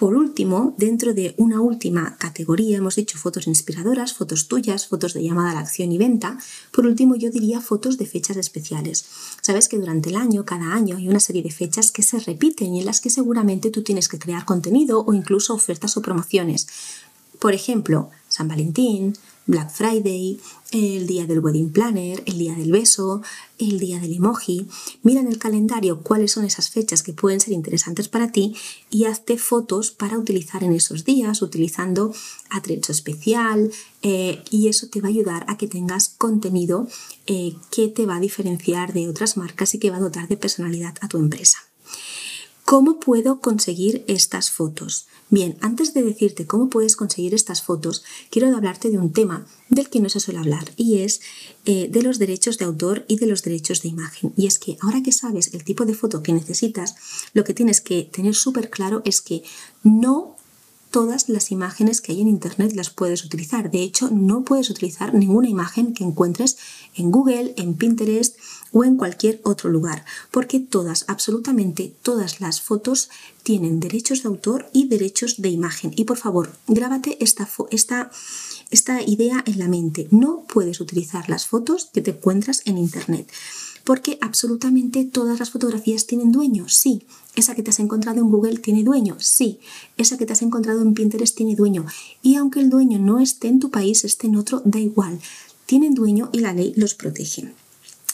por 0.04 0.16
último, 0.16 0.76
dentro 0.78 1.14
de 1.14 1.34
una 1.38 1.62
última 1.62 2.18
categoría, 2.18 2.76
hemos 2.76 2.98
dicho 2.98 3.18
fotos 3.18 3.48
inspiradoras, 3.48 4.14
fotos 4.14 4.50
tuyas, 4.50 4.86
fotos 4.86 5.14
de 5.14 5.24
llamada 5.24 5.52
a 5.52 5.54
la 5.54 5.62
acción 5.62 5.94
y 5.94 5.98
venta. 5.98 6.38
Por 6.74 6.86
último, 6.86 7.16
yo 7.16 7.32
diría 7.32 7.62
fotos 7.62 7.98
de 7.98 8.06
fechas 8.06 8.36
especiales. 8.36 9.06
Sabes 9.42 9.70
que 9.70 9.78
durante 9.78 10.10
el 10.10 10.18
año, 10.18 10.44
cada 10.44 10.74
año, 10.74 10.98
hay 10.98 11.08
una 11.08 11.22
serie 11.22 11.42
de 11.42 11.52
fechas 11.52 11.94
que 11.94 12.04
se 12.04 12.20
repiten 12.20 12.74
y 12.74 12.82
en 12.82 12.86
las 12.86 13.00
que 13.00 13.10
seguramente 13.10 13.72
tú 13.72 13.82
tienes 13.82 14.10
que 14.10 14.20
crear 14.20 14.44
contenido 14.44 15.06
o 15.06 15.14
incluso 15.14 15.54
ofertas 15.54 15.96
o 15.96 16.02
promociones. 16.02 16.68
Por 17.40 17.54
ejemplo, 17.54 18.10
San 18.28 18.50
Valentín, 18.50 19.14
Black 19.46 19.72
Friday, 19.72 20.40
el 20.72 21.06
día 21.06 21.26
del 21.26 21.40
wedding 21.40 21.72
planner, 21.72 22.24
el 22.26 22.38
día 22.38 22.56
del 22.56 22.72
beso, 22.72 23.22
el 23.60 23.78
día 23.78 24.00
del 24.00 24.14
emoji. 24.14 24.68
Mira 25.02 25.20
en 25.20 25.28
el 25.28 25.38
calendario 25.38 26.02
cuáles 26.02 26.32
son 26.32 26.46
esas 26.46 26.70
fechas 26.70 27.04
que 27.04 27.14
pueden 27.14 27.40
ser 27.40 27.54
interesantes 27.54 28.08
para 28.08 28.32
ti 28.32 28.56
y 28.90 29.06
hazte 29.06 29.38
fotos 29.38 29.92
para 29.92 30.18
utilizar 30.18 30.64
en 30.64 30.72
esos 30.72 31.04
días, 31.04 31.42
utilizando 31.42 32.14
atrecho 32.50 32.92
especial 32.92 33.72
eh, 34.02 34.42
y 34.50 34.70
eso 34.70 34.88
te 34.88 35.02
va 35.02 35.08
a 35.08 35.12
ayudar 35.12 35.46
a 35.50 35.58
que 35.58 35.68
tengas 35.68 36.10
contenido 36.10 36.88
eh, 37.28 37.56
que 37.70 37.90
te 37.90 38.06
va 38.06 38.16
a 38.16 38.22
diferenciar 38.22 38.94
de 38.94 39.10
otras 39.10 39.36
marcas 39.36 39.74
y 39.76 39.80
que 39.80 39.90
va 39.90 39.98
a 39.98 40.02
dotar 40.02 40.28
de 40.28 40.38
personalidad 40.38 40.96
a 41.02 41.08
tu 41.10 41.18
empresa. 41.18 41.58
¿Cómo 42.66 43.00
puedo 43.00 43.42
conseguir 43.42 44.06
estas 44.08 44.50
fotos? 44.50 45.08
Bien, 45.34 45.58
antes 45.62 45.96
de 45.96 46.04
decirte 46.04 46.46
cómo 46.46 46.70
puedes 46.70 46.96
conseguir 46.96 47.34
estas 47.34 47.64
fotos, 47.64 48.04
quiero 48.30 48.56
hablarte 48.56 48.92
de 48.92 49.00
un 49.00 49.14
tema 49.14 49.48
del 49.68 49.90
que 49.90 50.00
no 50.00 50.08
se 50.08 50.20
suele 50.20 50.40
hablar 50.40 50.72
y 50.78 51.00
es 51.00 51.22
eh, 51.66 51.88
de 51.90 52.04
los 52.04 52.20
derechos 52.20 52.60
de 52.60 52.66
autor 52.66 53.04
y 53.08 53.16
de 53.16 53.26
los 53.26 53.42
derechos 53.42 53.82
de 53.82 53.90
imagen. 53.90 54.32
Y 54.38 54.46
es 54.46 54.60
que 54.60 54.78
ahora 54.80 55.02
que 55.02 55.12
sabes 55.12 55.56
el 55.56 55.64
tipo 55.64 55.86
de 55.86 55.96
foto 55.96 56.22
que 56.22 56.34
necesitas, 56.34 56.96
lo 57.34 57.44
que 57.44 57.56
tienes 57.56 57.82
que 57.82 58.04
tener 58.04 58.36
súper 58.36 58.70
claro 58.70 59.02
es 59.06 59.22
que 59.22 59.42
no 59.82 60.33
todas 60.94 61.28
las 61.28 61.52
imágenes 61.52 62.02
que 62.02 62.12
hay 62.12 62.22
en 62.22 62.28
Internet 62.28 62.74
las 62.76 62.92
puedes 62.92 63.26
utilizar. 63.26 63.72
De 63.72 63.82
hecho, 63.82 64.12
no 64.12 64.44
puedes 64.44 64.70
utilizar 64.70 65.16
ninguna 65.16 65.50
imagen 65.50 65.96
que 65.96 66.04
encuentres 66.04 66.56
en 66.94 67.10
Google, 67.10 67.56
en 67.58 67.74
Pinterest 67.74 68.38
o 68.72 68.84
en 68.84 68.96
cualquier 68.96 69.42
otro 69.44 69.72
lugar, 69.72 70.06
porque 70.30 70.60
todas, 70.60 71.06
absolutamente 71.08 71.96
todas 72.04 72.42
las 72.42 72.62
fotos 72.62 73.10
tienen 73.42 73.80
derechos 73.80 74.22
de 74.22 74.30
autor 74.30 74.70
y 74.72 74.88
derechos 74.88 75.42
de 75.42 75.50
imagen. 75.50 75.94
Y 75.96 76.04
por 76.04 76.18
favor, 76.18 76.56
grábate 76.68 77.18
esta, 77.20 77.50
esta, 77.72 78.12
esta 78.70 79.02
idea 79.02 79.44
en 79.48 79.58
la 79.58 79.68
mente. 79.68 80.08
No 80.12 80.46
puedes 80.48 80.80
utilizar 80.80 81.28
las 81.28 81.48
fotos 81.48 81.90
que 81.92 82.02
te 82.02 82.12
encuentras 82.12 82.62
en 82.66 82.78
Internet 82.78 83.32
porque 83.84 84.18
absolutamente 84.22 85.06
todas 85.06 85.40
las 85.40 85.50
fotografías 85.50 86.06
tienen 86.06 86.32
dueño, 86.32 86.70
sí. 86.70 87.04
Esa 87.36 87.56
que 87.56 87.64
te 87.64 87.72
has 87.72 87.80
encontrado 87.80 88.20
en 88.20 88.30
Google 88.30 88.58
tiene 88.58 88.84
dueño, 88.84 89.18
sí. 89.20 89.60
Esa 89.98 90.18
que 90.18 90.26
te 90.26 90.34
has 90.34 90.42
encontrado 90.42 90.82
en 90.82 90.94
Pinterest 90.94 91.36
tiene 91.36 91.56
dueño. 91.56 91.86
Y 92.22 92.36
aunque 92.36 92.60
el 92.60 92.70
dueño 92.70 93.00
no 93.00 93.20
esté 93.20 93.48
en 93.48 93.60
tu 93.60 93.72
país, 93.72 94.04
esté 94.04 94.28
en 94.28 94.36
otro, 94.36 94.62
da 94.66 94.80
igual. 94.80 95.20
Tienen 95.66 95.94
dueño 95.94 96.30
y 96.32 96.40
la 96.40 96.54
ley 96.54 96.74
los 96.76 96.94
protege. 96.94 97.54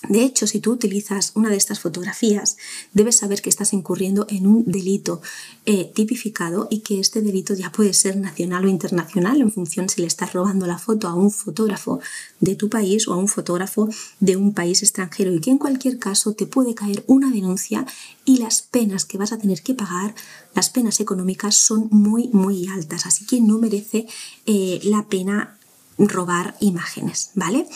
De 0.08 0.24
hecho, 0.24 0.48
si 0.48 0.62
tú 0.62 0.72
utilizas 0.72 1.34
una 1.36 1.50
de 1.50 1.58
estas 1.58 1.82
fotografías, 1.82 2.56
debes 2.94 3.18
saber 3.18 3.42
que 3.42 3.50
estás 3.50 3.74
incurriendo 3.74 4.26
en 4.30 4.48
un 4.48 4.64
delito 4.66 5.22
eh, 5.66 5.92
tipificado 5.94 6.68
y 6.72 6.80
que 6.80 7.02
este 7.02 7.22
delito 7.22 7.54
ya 7.54 7.70
puede 7.72 7.94
ser 7.94 8.16
nacional 8.16 8.64
o 8.64 8.70
internacional 8.70 9.42
en 9.42 9.52
función 9.52 9.90
si 9.90 10.00
le 10.00 10.08
estás 10.08 10.32
robando 10.32 10.66
la 10.68 10.78
foto 10.78 11.10
a 11.10 11.16
un 11.16 11.32
fotógrafo 11.32 12.00
de 12.40 12.56
tu 12.56 12.70
país 12.70 13.10
o 13.10 13.14
a 13.14 13.18
un 13.18 13.28
fotógrafo 13.28 13.90
de 14.22 14.38
un 14.38 14.54
país 14.54 14.84
extranjero. 14.84 15.34
Y 15.34 15.42
que 15.42 15.52
en 15.52 15.58
cualquier 15.58 16.00
caso 16.00 16.34
te 16.34 16.48
puede 16.48 16.76
caer 16.76 17.04
una 17.08 17.30
denuncia 17.30 17.86
y 18.24 18.38
las 18.38 18.62
penas 18.62 19.04
que 19.04 19.18
vas 19.18 19.34
a 19.34 19.38
tener 19.38 19.62
que 19.62 19.74
pagar, 19.74 20.16
las 20.56 20.70
penas 20.70 21.02
económicas 21.02 21.56
son 21.56 21.90
muy, 21.92 22.30
muy 22.30 22.68
altas, 22.68 23.06
así 23.06 23.26
que 23.26 23.42
no 23.42 23.58
merece 23.58 24.08
eh, 24.46 24.80
la 24.84 25.08
pena 25.08 25.59
robar 26.08 26.56
imágenes, 26.62 27.32
¿vale? 27.36 27.68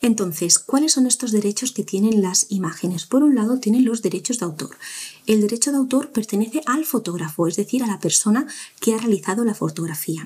Entonces, 0.00 0.58
¿cuáles 0.58 0.92
son 0.92 1.06
estos 1.06 1.32
derechos 1.32 1.72
que 1.72 1.82
tienen 1.82 2.22
las 2.22 2.46
imágenes? 2.50 3.06
Por 3.06 3.22
un 3.22 3.34
lado, 3.34 3.58
tienen 3.58 3.84
los 3.84 4.02
derechos 4.02 4.38
de 4.38 4.44
autor. 4.44 4.76
El 5.26 5.40
derecho 5.40 5.72
de 5.72 5.78
autor 5.78 6.10
pertenece 6.10 6.62
al 6.66 6.84
fotógrafo, 6.84 7.46
es 7.48 7.56
decir, 7.56 7.82
a 7.82 7.86
la 7.86 7.98
persona 7.98 8.46
que 8.80 8.94
ha 8.94 8.98
realizado 8.98 9.44
la 9.44 9.54
fotografía. 9.54 10.24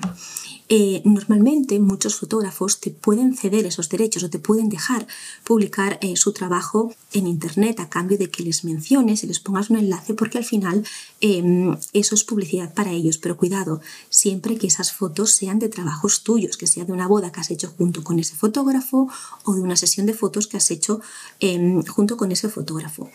Eh, 0.69 1.01
normalmente 1.05 1.79
muchos 1.79 2.15
fotógrafos 2.15 2.81
te 2.81 2.91
pueden 2.91 3.37
ceder 3.37 3.65
esos 3.65 3.87
derechos 3.87 4.23
o 4.23 4.29
te 4.29 4.37
pueden 4.37 4.67
dejar 4.67 5.07
publicar 5.45 5.97
eh, 6.01 6.17
su 6.17 6.33
trabajo 6.33 6.93
en 7.13 7.25
internet 7.25 7.79
a 7.79 7.87
cambio 7.87 8.17
de 8.17 8.29
que 8.29 8.43
les 8.43 8.65
menciones 8.65 9.23
y 9.23 9.27
les 9.27 9.39
pongas 9.39 9.69
un 9.69 9.77
enlace 9.77 10.13
porque 10.13 10.37
al 10.37 10.43
final 10.43 10.85
em, 11.21 11.77
eso 11.93 12.15
es 12.15 12.23
publicidad 12.25 12.73
para 12.73 12.91
ellos. 12.91 13.17
Pero 13.17 13.37
cuidado, 13.37 13.79
siempre 14.09 14.57
que 14.57 14.67
esas 14.67 14.91
fotos 14.91 15.31
sean 15.31 15.59
de 15.59 15.69
trabajos 15.69 16.23
tuyos, 16.23 16.57
que 16.57 16.67
sea 16.67 16.83
de 16.83 16.91
una 16.91 17.07
boda 17.07 17.31
que 17.31 17.39
has 17.39 17.51
hecho 17.51 17.73
junto 17.77 18.03
con 18.03 18.19
ese 18.19 18.35
fotógrafo 18.35 19.07
o 19.45 19.55
de 19.55 19.61
una 19.61 19.77
sesión 19.77 20.05
de 20.05 20.13
fotos 20.13 20.47
que 20.47 20.57
has 20.57 20.69
hecho 20.69 20.99
em, 21.39 21.81
junto 21.85 22.17
con 22.17 22.33
ese 22.33 22.49
fotógrafo. 22.49 23.09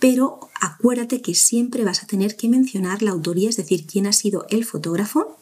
Pero 0.00 0.40
acuérdate 0.60 1.22
que 1.22 1.36
siempre 1.36 1.84
vas 1.84 2.02
a 2.02 2.06
tener 2.08 2.34
que 2.34 2.48
mencionar 2.48 3.02
la 3.02 3.12
autoría, 3.12 3.48
es 3.48 3.56
decir, 3.56 3.86
quién 3.86 4.08
ha 4.08 4.12
sido 4.12 4.46
el 4.50 4.64
fotógrafo 4.64 5.36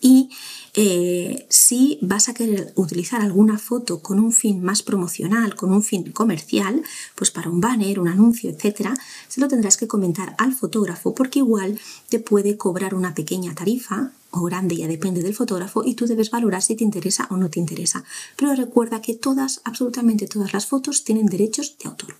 y 0.00 0.30
eh, 0.74 1.46
si 1.48 1.98
vas 2.02 2.28
a 2.28 2.34
querer 2.34 2.72
utilizar 2.76 3.22
alguna 3.22 3.58
foto 3.58 4.00
con 4.00 4.18
un 4.18 4.32
fin 4.32 4.62
más 4.62 4.82
promocional, 4.82 5.54
con 5.54 5.72
un 5.72 5.82
fin 5.82 6.12
comercial, 6.12 6.82
pues 7.14 7.30
para 7.30 7.50
un 7.50 7.60
banner, 7.60 7.98
un 7.98 8.08
anuncio, 8.08 8.50
etcétera, 8.50 8.94
se 9.28 9.40
lo 9.40 9.48
tendrás 9.48 9.76
que 9.76 9.88
comentar 9.88 10.34
al 10.38 10.52
fotógrafo 10.52 11.14
porque 11.14 11.38
igual 11.38 11.78
te 12.08 12.18
puede 12.18 12.56
cobrar 12.56 12.94
una 12.94 13.14
pequeña 13.14 13.54
tarifa 13.54 14.12
o 14.30 14.42
grande, 14.42 14.76
ya 14.76 14.86
depende 14.86 15.22
del 15.22 15.34
fotógrafo, 15.34 15.82
y 15.84 15.94
tú 15.94 16.06
debes 16.06 16.30
valorar 16.30 16.62
si 16.62 16.76
te 16.76 16.84
interesa 16.84 17.26
o 17.30 17.36
no 17.36 17.48
te 17.48 17.58
interesa. 17.58 18.04
Pero 18.36 18.54
recuerda 18.54 19.00
que 19.00 19.14
todas, 19.14 19.60
absolutamente 19.64 20.26
todas 20.26 20.52
las 20.52 20.66
fotos 20.66 21.04
tienen 21.04 21.26
derechos 21.26 21.76
de 21.78 21.88
autor. 21.88 22.16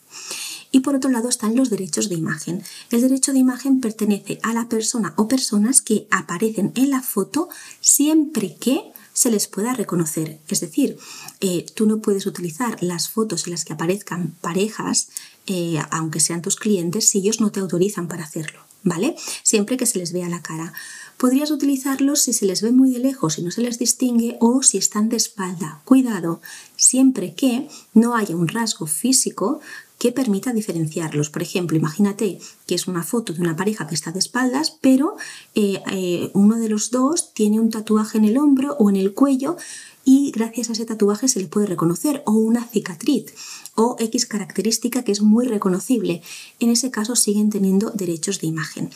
Y 0.70 0.80
por 0.80 0.94
otro 0.94 1.10
lado 1.10 1.28
están 1.28 1.56
los 1.56 1.70
derechos 1.70 2.08
de 2.08 2.16
imagen. 2.16 2.62
El 2.90 3.02
derecho 3.02 3.32
de 3.32 3.38
imagen 3.38 3.80
pertenece 3.80 4.38
a 4.42 4.52
la 4.52 4.68
persona 4.68 5.14
o 5.16 5.28
personas 5.28 5.80
que 5.80 6.06
aparecen 6.10 6.72
en 6.74 6.90
la 6.90 7.02
foto 7.02 7.48
siempre 7.80 8.56
que 8.56 8.92
se 9.16 9.30
les 9.30 9.46
pueda 9.46 9.72
reconocer. 9.72 10.38
Es 10.46 10.60
decir, 10.60 10.98
eh, 11.40 11.64
tú 11.74 11.86
no 11.86 12.00
puedes 12.00 12.26
utilizar 12.26 12.82
las 12.82 13.08
fotos 13.08 13.46
en 13.46 13.52
las 13.52 13.64
que 13.64 13.72
aparezcan 13.72 14.34
parejas, 14.42 15.08
eh, 15.46 15.78
aunque 15.90 16.20
sean 16.20 16.42
tus 16.42 16.56
clientes, 16.56 17.08
si 17.08 17.18
ellos 17.18 17.40
no 17.40 17.50
te 17.50 17.60
autorizan 17.60 18.08
para 18.08 18.24
hacerlo, 18.24 18.60
¿vale? 18.82 19.16
Siempre 19.42 19.78
que 19.78 19.86
se 19.86 19.98
les 19.98 20.12
vea 20.12 20.28
la 20.28 20.42
cara. 20.42 20.74
Podrías 21.16 21.50
utilizarlos 21.50 22.20
si 22.20 22.34
se 22.34 22.44
les 22.44 22.60
ve 22.60 22.72
muy 22.72 22.90
de 22.92 22.98
lejos 22.98 23.38
y 23.38 23.42
no 23.42 23.50
se 23.50 23.62
les 23.62 23.78
distingue 23.78 24.36
o 24.38 24.62
si 24.62 24.76
están 24.76 25.08
de 25.08 25.16
espalda. 25.16 25.80
Cuidado, 25.86 26.42
siempre 26.76 27.34
que 27.34 27.70
no 27.94 28.16
haya 28.16 28.36
un 28.36 28.48
rasgo 28.48 28.86
físico 28.86 29.60
que 29.98 30.12
permita 30.12 30.52
diferenciarlos. 30.52 31.30
Por 31.30 31.42
ejemplo, 31.42 31.76
imagínate 31.76 32.38
que 32.66 32.74
es 32.74 32.86
una 32.86 33.02
foto 33.02 33.32
de 33.32 33.40
una 33.40 33.56
pareja 33.56 33.86
que 33.86 33.94
está 33.94 34.12
de 34.12 34.18
espaldas, 34.18 34.76
pero 34.80 35.16
eh, 35.54 35.82
eh, 35.90 36.30
uno 36.34 36.56
de 36.56 36.68
los 36.68 36.90
dos 36.90 37.32
tiene 37.32 37.60
un 37.60 37.70
tatuaje 37.70 38.18
en 38.18 38.24
el 38.24 38.38
hombro 38.38 38.76
o 38.78 38.90
en 38.90 38.96
el 38.96 39.14
cuello 39.14 39.56
y 40.04 40.30
gracias 40.30 40.70
a 40.70 40.72
ese 40.72 40.86
tatuaje 40.86 41.28
se 41.28 41.40
le 41.40 41.48
puede 41.48 41.66
reconocer 41.66 42.22
o 42.26 42.32
una 42.32 42.64
cicatriz 42.64 43.34
o 43.74 43.96
X 43.98 44.26
característica 44.26 45.02
que 45.02 45.12
es 45.12 45.20
muy 45.20 45.46
reconocible. 45.46 46.22
En 46.60 46.70
ese 46.70 46.90
caso 46.90 47.16
siguen 47.16 47.50
teniendo 47.50 47.90
derechos 47.90 48.40
de 48.40 48.46
imagen. 48.46 48.90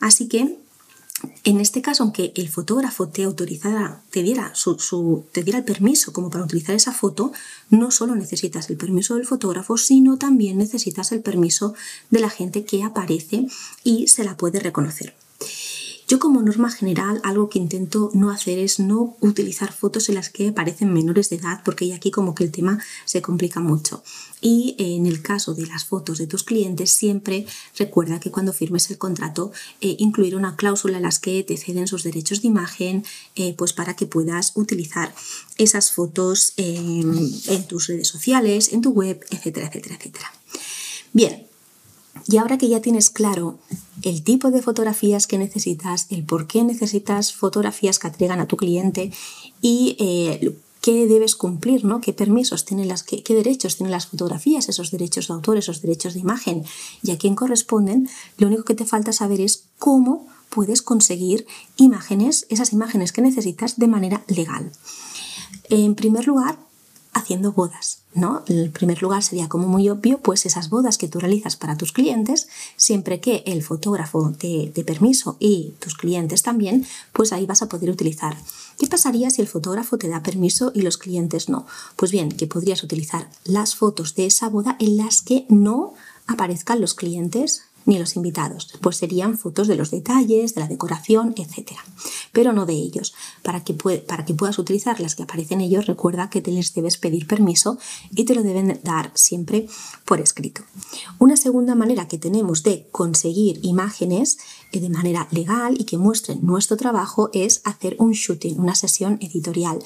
Así 0.00 0.28
que 0.28 0.56
en 1.44 1.60
este 1.60 1.82
caso, 1.82 2.02
aunque 2.02 2.32
el 2.36 2.48
fotógrafo 2.48 3.08
te 3.08 3.24
autorizara, 3.24 4.02
te 4.10 4.22
diera, 4.22 4.52
su, 4.54 5.24
te 5.32 5.42
diera 5.42 5.58
el 5.58 5.64
permiso 5.64 6.12
como 6.12 6.30
para 6.30 6.44
utilizar 6.44 6.74
esa 6.74 6.92
foto, 6.92 7.32
no 7.70 7.90
solo 7.90 8.14
necesitas 8.14 8.70
el 8.70 8.76
permiso 8.76 9.16
del 9.16 9.26
fotógrafo, 9.26 9.76
sino 9.76 10.18
también 10.18 10.58
necesitas 10.58 11.12
el 11.12 11.22
permiso 11.22 11.74
de 12.10 12.20
la 12.20 12.30
gente 12.30 12.64
que 12.64 12.82
aparece 12.82 13.46
y 13.82 14.08
se 14.08 14.24
la 14.24 14.36
puede 14.36 14.60
reconocer. 14.60 15.14
Yo 16.12 16.18
como 16.18 16.42
norma 16.42 16.70
general 16.70 17.22
algo 17.24 17.48
que 17.48 17.58
intento 17.58 18.10
no 18.12 18.28
hacer 18.28 18.58
es 18.58 18.78
no 18.78 19.16
utilizar 19.20 19.72
fotos 19.72 20.10
en 20.10 20.16
las 20.16 20.28
que 20.28 20.48
aparecen 20.48 20.92
menores 20.92 21.30
de 21.30 21.36
edad 21.36 21.62
porque 21.64 21.88
ya 21.88 21.96
aquí 21.96 22.10
como 22.10 22.34
que 22.34 22.44
el 22.44 22.50
tema 22.50 22.84
se 23.06 23.22
complica 23.22 23.60
mucho. 23.60 24.02
Y 24.42 24.76
en 24.76 25.06
el 25.06 25.22
caso 25.22 25.54
de 25.54 25.64
las 25.64 25.86
fotos 25.86 26.18
de 26.18 26.26
tus 26.26 26.42
clientes 26.44 26.92
siempre 26.92 27.46
recuerda 27.78 28.20
que 28.20 28.30
cuando 28.30 28.52
firmes 28.52 28.90
el 28.90 28.98
contrato 28.98 29.52
eh, 29.80 29.96
incluir 30.00 30.36
una 30.36 30.54
cláusula 30.54 30.98
en 30.98 31.04
las 31.04 31.18
que 31.18 31.42
te 31.44 31.56
ceden 31.56 31.86
sus 31.86 32.02
derechos 32.02 32.42
de 32.42 32.48
imagen 32.48 33.06
eh, 33.34 33.54
pues 33.56 33.72
para 33.72 33.96
que 33.96 34.04
puedas 34.04 34.52
utilizar 34.54 35.14
esas 35.56 35.92
fotos 35.92 36.52
en 36.58 37.66
tus 37.68 37.86
redes 37.86 38.08
sociales, 38.08 38.74
en 38.74 38.82
tu 38.82 38.90
web, 38.90 39.24
etcétera, 39.30 39.68
etcétera, 39.68 39.94
etcétera. 39.94 40.30
Bien, 41.14 41.46
y 42.28 42.36
ahora 42.36 42.58
que 42.58 42.68
ya 42.68 42.82
tienes 42.82 43.08
claro 43.08 43.58
el 44.02 44.22
tipo 44.22 44.50
de 44.50 44.62
fotografías 44.62 45.26
que 45.26 45.38
necesitas, 45.38 46.06
el 46.10 46.24
por 46.24 46.46
qué 46.46 46.62
necesitas 46.64 47.32
fotografías 47.32 47.98
que 47.98 48.08
atraigan 48.08 48.40
a 48.40 48.46
tu 48.46 48.56
cliente 48.56 49.12
y 49.60 49.96
eh, 49.98 50.56
qué 50.80 51.06
debes 51.06 51.36
cumplir, 51.36 51.84
¿no? 51.84 52.00
qué 52.00 52.12
permisos 52.12 52.64
tienen 52.64 52.88
las, 52.88 53.02
qué, 53.02 53.22
qué, 53.22 53.34
derechos 53.34 53.76
tienen 53.76 53.92
las 53.92 54.06
fotografías, 54.06 54.68
esos 54.68 54.90
derechos 54.90 55.28
de 55.28 55.34
autor, 55.34 55.56
esos 55.56 55.80
derechos 55.80 56.14
de 56.14 56.20
imagen 56.20 56.64
y 57.02 57.12
a 57.12 57.18
quién 57.18 57.34
corresponden, 57.34 58.08
lo 58.38 58.48
único 58.48 58.64
que 58.64 58.74
te 58.74 58.84
falta 58.84 59.12
saber 59.12 59.40
es 59.40 59.64
cómo 59.78 60.26
puedes 60.50 60.82
conseguir 60.82 61.46
imágenes, 61.76 62.46
esas 62.50 62.72
imágenes 62.72 63.12
que 63.12 63.22
necesitas 63.22 63.78
de 63.78 63.88
manera 63.88 64.22
legal. 64.26 64.70
En 65.70 65.94
primer 65.94 66.26
lugar, 66.26 66.58
haciendo 67.12 67.52
bodas, 67.52 68.02
¿no? 68.14 68.42
El 68.46 68.70
primer 68.70 69.02
lugar 69.02 69.22
sería 69.22 69.48
como 69.48 69.68
muy 69.68 69.88
obvio, 69.88 70.18
pues 70.18 70.46
esas 70.46 70.70
bodas 70.70 70.98
que 70.98 71.08
tú 71.08 71.20
realizas 71.20 71.56
para 71.56 71.76
tus 71.76 71.92
clientes, 71.92 72.48
siempre 72.76 73.20
que 73.20 73.42
el 73.46 73.62
fotógrafo 73.62 74.32
te 74.38 74.72
dé 74.74 74.84
permiso 74.84 75.36
y 75.38 75.74
tus 75.78 75.94
clientes 75.94 76.42
también, 76.42 76.86
pues 77.12 77.32
ahí 77.32 77.46
vas 77.46 77.62
a 77.62 77.68
poder 77.68 77.90
utilizar. 77.90 78.36
¿Qué 78.78 78.86
pasaría 78.86 79.30
si 79.30 79.42
el 79.42 79.48
fotógrafo 79.48 79.98
te 79.98 80.08
da 80.08 80.22
permiso 80.22 80.72
y 80.74 80.82
los 80.82 80.96
clientes 80.96 81.48
no? 81.48 81.66
Pues 81.96 82.10
bien, 82.10 82.30
que 82.30 82.46
podrías 82.46 82.82
utilizar 82.82 83.28
las 83.44 83.76
fotos 83.76 84.14
de 84.14 84.26
esa 84.26 84.48
boda 84.48 84.76
en 84.80 84.96
las 84.96 85.22
que 85.22 85.44
no 85.48 85.94
aparezcan 86.26 86.80
los 86.80 86.94
clientes 86.94 87.62
ni 87.86 87.98
los 87.98 88.16
invitados, 88.16 88.68
pues 88.80 88.96
serían 88.96 89.38
fotos 89.38 89.68
de 89.68 89.76
los 89.76 89.90
detalles, 89.90 90.54
de 90.54 90.60
la 90.60 90.68
decoración, 90.68 91.34
etc. 91.36 91.72
Pero 92.32 92.52
no 92.52 92.66
de 92.66 92.74
ellos. 92.74 93.14
Para 93.42 93.64
que, 93.64 93.74
para 93.74 94.24
que 94.24 94.34
puedas 94.34 94.58
utilizar 94.58 95.00
las 95.00 95.14
que 95.14 95.22
aparecen 95.22 95.60
ellos, 95.60 95.86
recuerda 95.86 96.30
que 96.30 96.40
te 96.40 96.50
les 96.50 96.74
debes 96.74 96.98
pedir 96.98 97.26
permiso 97.26 97.78
y 98.14 98.24
te 98.24 98.34
lo 98.34 98.42
deben 98.42 98.80
dar 98.82 99.10
siempre 99.14 99.66
por 100.04 100.20
escrito. 100.20 100.62
Una 101.18 101.36
segunda 101.36 101.74
manera 101.74 102.08
que 102.08 102.18
tenemos 102.18 102.62
de 102.62 102.86
conseguir 102.90 103.60
imágenes 103.62 104.38
eh, 104.72 104.80
de 104.80 104.88
manera 104.88 105.28
legal 105.30 105.76
y 105.78 105.84
que 105.84 105.98
muestren 105.98 106.40
nuestro 106.42 106.76
trabajo 106.76 107.30
es 107.32 107.60
hacer 107.64 107.96
un 107.98 108.12
shooting, 108.12 108.58
una 108.58 108.74
sesión 108.74 109.18
editorial. 109.20 109.78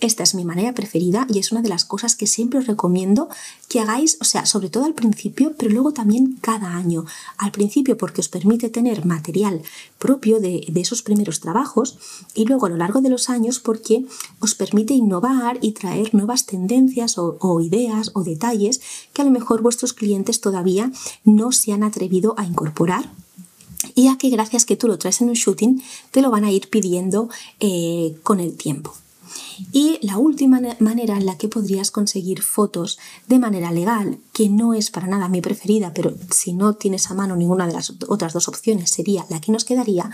Esta 0.00 0.22
es 0.22 0.36
mi 0.36 0.44
manera 0.44 0.74
preferida 0.74 1.26
y 1.28 1.40
es 1.40 1.50
una 1.50 1.60
de 1.60 1.68
las 1.68 1.84
cosas 1.84 2.14
que 2.14 2.28
siempre 2.28 2.60
os 2.60 2.68
recomiendo 2.68 3.28
que 3.68 3.80
hagáis, 3.80 4.16
o 4.20 4.24
sea, 4.24 4.46
sobre 4.46 4.70
todo 4.70 4.84
al 4.84 4.94
principio, 4.94 5.54
pero 5.58 5.72
luego 5.72 5.92
también 5.92 6.38
cada 6.40 6.76
año. 6.76 7.04
Al 7.36 7.50
principio 7.50 7.96
porque 7.96 8.20
os 8.20 8.28
permite 8.28 8.68
tener 8.68 9.04
material 9.04 9.60
propio 9.98 10.38
de, 10.38 10.64
esos 10.76 11.02
primeros 11.02 11.40
trabajos 11.40 11.98
y 12.32 12.44
luego 12.44 12.66
a 12.66 12.68
lo 12.68 12.76
largo 12.76 13.00
de 13.00 13.10
los 13.10 13.28
años 13.28 13.58
porque 13.58 14.04
os 14.38 14.54
permite 14.54 14.94
innovar 14.94 15.58
y 15.62 15.72
traer 15.72 16.14
nuevas 16.14 16.46
tendencias 16.46 17.18
o, 17.18 17.60
ideas 17.60 18.12
o 18.14 18.22
detalles 18.22 18.80
que 19.12 19.22
a 19.22 19.24
lo 19.24 19.32
mejor 19.32 19.62
vuestros 19.62 19.94
clientes 19.94 20.40
todavía 20.40 20.92
no 21.24 21.50
se 21.50 21.72
han 21.72 21.82
atrevido 21.82 22.34
a 22.38 22.44
incorporar 22.44 23.10
y 23.96 24.06
a 24.06 24.16
que 24.16 24.30
gracias 24.30 24.64
que 24.64 24.76
tú 24.76 24.86
lo 24.86 24.98
traes 24.98 25.20
en 25.20 25.28
un 25.28 25.34
shooting 25.34 25.82
te 26.12 26.22
lo 26.22 26.30
van 26.30 26.44
a 26.44 26.52
ir 26.52 26.70
pidiendo 26.70 27.28
eh, 27.58 28.16
con 28.22 28.38
el 28.38 28.56
tiempo. 28.56 28.94
Y 29.72 29.98
la 30.02 30.18
última 30.18 30.60
manera 30.78 31.16
en 31.16 31.26
la 31.26 31.36
que 31.36 31.48
podrías 31.48 31.90
conseguir 31.90 32.42
fotos 32.42 32.98
de 33.26 33.38
manera 33.38 33.72
legal, 33.72 34.18
que 34.32 34.48
no 34.48 34.74
es 34.74 34.90
para 34.90 35.06
nada 35.06 35.28
mi 35.28 35.40
preferida, 35.40 35.92
pero 35.94 36.14
si 36.30 36.52
no 36.52 36.74
tienes 36.74 37.10
a 37.10 37.14
mano 37.14 37.36
ninguna 37.36 37.66
de 37.66 37.72
las 37.72 37.92
otras 38.08 38.32
dos 38.32 38.48
opciones 38.48 38.90
sería 38.90 39.26
la 39.28 39.40
que 39.40 39.52
nos 39.52 39.64
quedaría, 39.64 40.10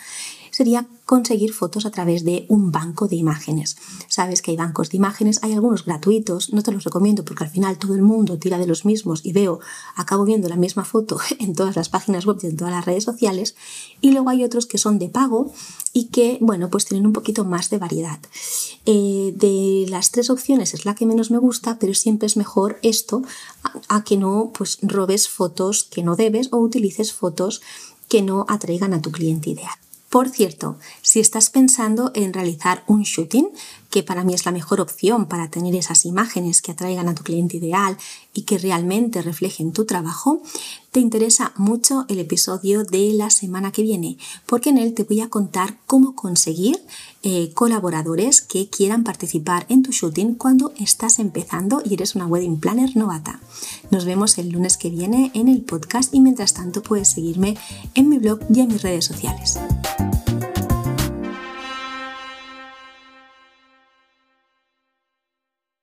sería 0.55 0.87
conseguir 1.05 1.53
fotos 1.53 1.85
a 1.85 1.91
través 1.91 2.25
de 2.25 2.47
un 2.49 2.71
banco 2.71 3.09
de 3.09 3.17
imágenes. 3.17 3.77
Sabes 4.07 4.41
que 4.41 4.53
hay 4.53 4.57
bancos 4.57 4.89
de 4.89 4.99
imágenes, 4.99 5.41
hay 5.43 5.53
algunos 5.53 5.85
gratuitos, 5.85 6.53
no 6.53 6.63
te 6.63 6.71
los 6.71 6.85
recomiendo 6.85 7.25
porque 7.25 7.43
al 7.43 7.51
final 7.51 7.77
todo 7.77 7.97
el 7.97 8.03
mundo 8.03 8.39
tira 8.39 8.57
de 8.57 8.69
los 8.69 8.85
mismos 8.85 9.23
y 9.25 9.33
veo, 9.33 9.59
acabo 9.97 10.25
viendo 10.25 10.49
la 10.49 10.55
misma 10.55 10.85
foto 10.85 11.19
en 11.41 11.57
todas 11.57 11.75
las 11.75 11.89
páginas 11.89 12.25
web 12.25 12.39
y 12.41 12.47
en 12.47 12.57
todas 12.57 12.73
las 12.73 12.85
redes 12.85 13.03
sociales, 13.03 13.57
y 14.01 14.13
luego 14.13 14.31
hay 14.31 14.45
otros 14.45 14.67
que 14.67 14.79
son 14.79 15.01
de 15.01 15.09
pago 15.09 15.53
y 15.93 16.05
que, 16.07 16.39
bueno, 16.41 16.71
pues 16.71 16.85
tienen 16.85 17.07
un 17.07 17.13
poquito 17.13 17.45
más 17.45 17.69
de 17.71 17.79
variedad. 17.79 18.21
Eh, 18.87 19.35
de 19.37 19.87
las 19.91 20.13
tres 20.13 20.31
opciones 20.31 20.73
es 20.73 20.85
la 20.85 20.95
que 20.95 21.05
menos 21.05 21.33
me 21.33 21.39
gusta, 21.39 21.81
pero 21.81 21.95
siempre 21.95 22.27
es 22.27 22.37
mejor 22.37 22.79
esto 22.83 23.23
a, 23.65 23.97
a 23.97 24.05
que 24.05 24.17
no 24.17 24.53
pues 24.57 24.79
robes 24.83 25.29
fotos 25.29 25.83
que 25.83 26.05
no 26.05 26.15
debes 26.15 26.49
o 26.53 26.59
utilices 26.59 27.13
fotos 27.13 27.61
que 28.09 28.23
no 28.23 28.47
atraigan 28.49 28.95
a 28.95 29.03
tu 29.03 29.11
cliente 29.11 29.51
ideal. 29.51 29.75
Por 30.15 30.29
cierto, 30.29 30.79
si 31.03 31.19
estás 31.19 31.51
pensando 31.51 32.13
en 32.15 32.33
realizar 32.33 32.85
un 32.87 33.03
shooting, 33.03 33.49
que 33.95 34.03
para 34.03 34.25
mí 34.25 34.35
es 34.35 34.45
la 34.45 34.51
mejor 34.51 34.81
opción 34.81 35.27
para 35.27 35.51
tener 35.51 35.77
esas 35.77 36.05
imágenes 36.05 36.63
que 36.63 36.73
atraigan 36.73 37.07
a 37.07 37.15
tu 37.15 37.23
cliente 37.23 37.59
ideal 37.59 37.97
y 38.35 38.43
que 38.43 38.59
realmente 38.59 39.23
reflejen 39.23 39.73
tu 39.73 39.85
trabajo, 39.85 40.43
te 40.91 40.99
interesa 40.99 41.53
mucho 41.55 42.05
el 42.09 42.19
episodio 42.19 42.83
de 42.83 43.13
la 43.13 43.31
semana 43.31 43.71
que 43.71 43.83
viene, 43.83 44.19
porque 44.47 44.71
en 44.71 44.79
él 44.79 44.95
te 44.95 45.05
voy 45.05 45.21
a 45.21 45.31
contar 45.31 45.79
cómo 45.87 46.17
conseguir 46.17 46.77
eh, 47.23 47.53
colaboradores 47.55 48.41
que 48.41 48.69
quieran 48.69 49.05
participar 49.05 49.65
en 49.69 49.85
tu 49.85 49.93
shooting 49.93 50.35
cuando 50.35 50.73
estás 50.77 51.21
empezando 51.21 51.81
y 51.85 51.95
eres 51.95 52.17
una 52.17 52.27
wedding 52.27 52.59
planner 52.59 52.97
novata. 52.97 53.39
Nos 53.93 54.07
vemos 54.07 54.39
el 54.39 54.49
lunes 54.49 54.77
que 54.77 54.91
viene 54.91 55.31
en 55.35 55.47
el 55.47 55.63
podcast 55.63 56.13
y 56.13 56.19
mientras 56.19 56.53
tanto 56.53 56.83
puedes 56.83 57.07
seguirme 57.07 57.57
en 57.95 58.09
mi 58.09 58.19
blog 58.19 58.41
y 58.53 58.59
en 58.59 58.67
mis 58.67 58.83
redes 58.83 59.05
sociales. 59.05 59.57